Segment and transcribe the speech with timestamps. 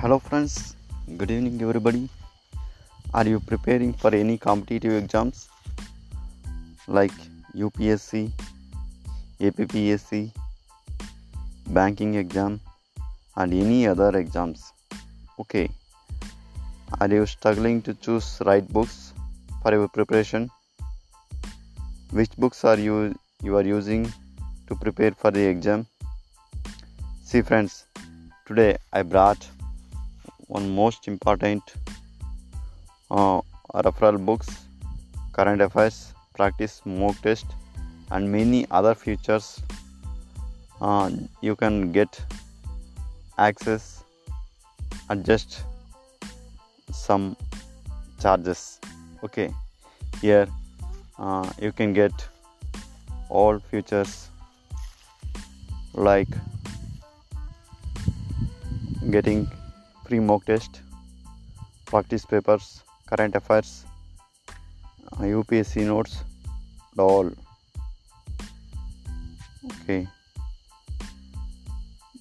[0.00, 0.76] Hello, friends.
[1.16, 2.10] Good evening, everybody.
[3.14, 5.48] Are you preparing for any competitive exams
[6.86, 7.14] like
[7.54, 8.30] UPSC,
[9.40, 10.30] APPSC,
[11.68, 12.60] banking exam,
[13.36, 14.70] and any other exams?
[15.40, 15.70] Okay.
[17.00, 19.14] Are you struggling to choose right books
[19.62, 20.50] for your preparation?
[22.10, 24.12] Which books are you you are using
[24.68, 25.86] to prepare for the exam?
[27.24, 27.86] See, friends,
[28.44, 29.55] today I brought
[30.48, 31.62] one most important
[33.10, 33.40] uh,
[33.74, 34.48] referral books,
[35.32, 37.46] current affairs, practice mock test,
[38.10, 39.60] and many other features.
[40.80, 42.20] Uh, you can get
[43.38, 44.04] access
[45.10, 45.62] at just
[46.92, 47.36] some
[48.20, 48.80] charges.
[49.24, 49.50] Okay,
[50.20, 50.46] here
[51.18, 52.12] uh, you can get
[53.28, 54.28] all features
[55.94, 56.28] like
[59.10, 59.48] getting
[60.06, 60.82] free mock test,
[61.84, 63.84] practice papers, current affairs,
[65.12, 66.22] uh, UPSC notes,
[66.98, 67.30] all.
[69.64, 70.06] Okay.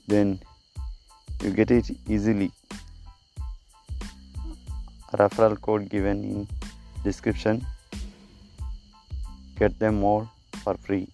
[0.07, 0.39] Then
[1.43, 2.51] you get it easily.
[5.13, 6.47] Referral code given in
[7.03, 7.65] description.
[9.59, 10.27] Get them all
[10.63, 11.07] for free.